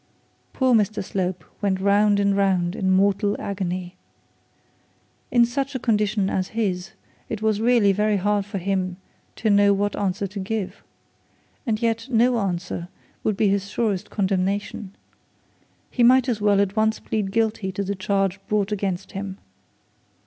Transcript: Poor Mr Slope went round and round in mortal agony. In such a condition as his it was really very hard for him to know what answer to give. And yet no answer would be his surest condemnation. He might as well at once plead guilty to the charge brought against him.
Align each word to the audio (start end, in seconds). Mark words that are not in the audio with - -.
Poor 0.51 0.73
Mr 0.73 1.03
Slope 1.03 1.45
went 1.61 1.79
round 1.79 2.19
and 2.19 2.35
round 2.35 2.75
in 2.75 2.89
mortal 2.89 3.39
agony. 3.39 3.97
In 5.29 5.45
such 5.45 5.75
a 5.75 5.79
condition 5.79 6.27
as 6.27 6.47
his 6.57 6.93
it 7.29 7.43
was 7.43 7.61
really 7.61 7.91
very 7.91 8.17
hard 8.17 8.43
for 8.43 8.57
him 8.57 8.97
to 9.35 9.51
know 9.51 9.75
what 9.75 9.95
answer 9.95 10.25
to 10.25 10.39
give. 10.39 10.81
And 11.67 11.79
yet 11.83 12.07
no 12.09 12.39
answer 12.39 12.87
would 13.23 13.37
be 13.37 13.49
his 13.49 13.69
surest 13.69 14.09
condemnation. 14.09 14.95
He 15.91 16.01
might 16.01 16.27
as 16.27 16.41
well 16.41 16.59
at 16.61 16.75
once 16.75 16.99
plead 16.99 17.31
guilty 17.31 17.71
to 17.73 17.83
the 17.83 17.93
charge 17.93 18.39
brought 18.47 18.71
against 18.71 19.11
him. 19.11 19.37